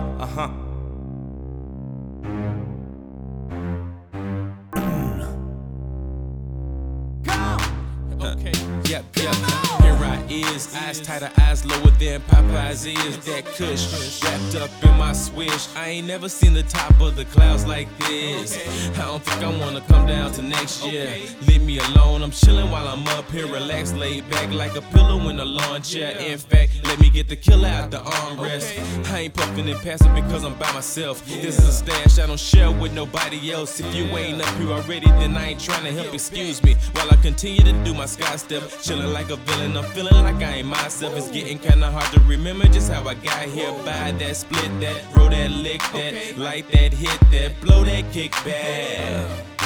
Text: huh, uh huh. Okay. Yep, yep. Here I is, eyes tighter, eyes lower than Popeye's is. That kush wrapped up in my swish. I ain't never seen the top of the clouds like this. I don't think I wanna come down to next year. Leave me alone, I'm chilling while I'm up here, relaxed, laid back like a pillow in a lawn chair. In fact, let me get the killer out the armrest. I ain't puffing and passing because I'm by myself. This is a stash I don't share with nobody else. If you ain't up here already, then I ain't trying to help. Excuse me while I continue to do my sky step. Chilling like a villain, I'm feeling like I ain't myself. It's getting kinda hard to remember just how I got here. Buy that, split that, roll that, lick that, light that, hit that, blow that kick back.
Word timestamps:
huh, 0.00 0.24
uh 0.24 0.26
huh. 0.26 0.50
Okay. 8.20 8.52
Yep, 8.84 9.04
yep. 9.16 9.34
Here 9.80 9.94
I 9.94 10.26
is, 10.28 10.74
eyes 10.74 11.00
tighter, 11.00 11.30
eyes 11.40 11.64
lower 11.64 11.90
than 11.92 12.20
Popeye's 12.22 12.84
is. 12.84 13.16
That 13.26 13.44
kush 13.46 14.22
wrapped 14.22 14.54
up 14.56 14.70
in 14.84 14.98
my 14.98 15.12
swish. 15.12 15.68
I 15.76 15.88
ain't 15.88 16.06
never 16.06 16.28
seen 16.28 16.52
the 16.52 16.64
top 16.64 17.00
of 17.00 17.16
the 17.16 17.24
clouds 17.26 17.66
like 17.66 17.88
this. 17.98 18.58
I 18.98 19.02
don't 19.02 19.22
think 19.22 19.42
I 19.42 19.60
wanna 19.60 19.80
come 19.82 20.06
down 20.06 20.32
to 20.32 20.42
next 20.42 20.84
year. 20.84 21.14
Leave 21.46 21.62
me 21.62 21.78
alone, 21.78 22.22
I'm 22.22 22.30
chilling 22.32 22.70
while 22.70 22.88
I'm 22.88 23.06
up 23.08 23.30
here, 23.30 23.46
relaxed, 23.46 23.96
laid 23.96 24.28
back 24.30 24.52
like 24.52 24.76
a 24.76 24.82
pillow 24.82 25.28
in 25.28 25.38
a 25.40 25.44
lawn 25.44 25.82
chair. 25.82 26.16
In 26.18 26.38
fact, 26.38 26.72
let 26.84 26.98
me 27.00 27.07
get 27.18 27.26
the 27.26 27.34
killer 27.34 27.66
out 27.66 27.90
the 27.90 27.98
armrest. 27.98 29.10
I 29.10 29.22
ain't 29.22 29.34
puffing 29.34 29.68
and 29.68 29.80
passing 29.80 30.14
because 30.14 30.44
I'm 30.44 30.54
by 30.54 30.70
myself. 30.72 31.24
This 31.26 31.58
is 31.58 31.68
a 31.68 31.72
stash 31.72 32.20
I 32.20 32.28
don't 32.28 32.38
share 32.38 32.70
with 32.70 32.92
nobody 32.92 33.50
else. 33.50 33.80
If 33.80 33.92
you 33.92 34.04
ain't 34.16 34.40
up 34.40 34.54
here 34.54 34.68
already, 34.68 35.06
then 35.20 35.36
I 35.36 35.48
ain't 35.48 35.60
trying 35.60 35.82
to 35.82 35.90
help. 35.90 36.14
Excuse 36.14 36.62
me 36.62 36.76
while 36.92 37.10
I 37.10 37.16
continue 37.16 37.62
to 37.62 37.72
do 37.82 37.92
my 37.92 38.06
sky 38.06 38.36
step. 38.36 38.62
Chilling 38.82 39.12
like 39.12 39.30
a 39.30 39.36
villain, 39.36 39.76
I'm 39.76 39.90
feeling 39.94 40.14
like 40.14 40.36
I 40.36 40.58
ain't 40.58 40.68
myself. 40.68 41.16
It's 41.16 41.28
getting 41.32 41.58
kinda 41.58 41.90
hard 41.90 42.08
to 42.12 42.20
remember 42.20 42.66
just 42.68 42.92
how 42.92 43.02
I 43.08 43.14
got 43.14 43.46
here. 43.46 43.72
Buy 43.84 44.12
that, 44.12 44.36
split 44.36 44.70
that, 44.82 45.16
roll 45.16 45.28
that, 45.30 45.50
lick 45.50 45.82
that, 45.94 46.38
light 46.38 46.70
that, 46.70 46.92
hit 46.92 47.18
that, 47.32 47.60
blow 47.60 47.82
that 47.82 48.12
kick 48.12 48.30
back. 48.44 49.57